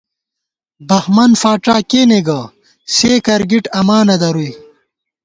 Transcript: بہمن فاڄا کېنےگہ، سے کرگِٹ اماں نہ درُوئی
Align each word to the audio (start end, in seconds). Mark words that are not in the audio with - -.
بہمن 0.87 1.31
فاڄا 1.41 1.77
کېنےگہ، 1.89 2.39
سے 2.95 3.11
کرگِٹ 3.25 3.65
اماں 3.79 4.03
نہ 4.07 4.15
درُوئی 4.21 4.51